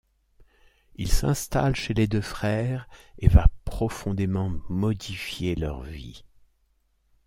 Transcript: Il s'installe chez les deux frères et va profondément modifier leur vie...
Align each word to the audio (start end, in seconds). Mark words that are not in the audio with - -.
Il 0.95 1.11
s'installe 1.11 1.75
chez 1.75 1.93
les 1.93 2.07
deux 2.07 2.21
frères 2.21 2.87
et 3.19 3.27
va 3.27 3.45
profondément 3.65 4.51
modifier 4.67 5.53
leur 5.53 5.83
vie... 5.83 6.25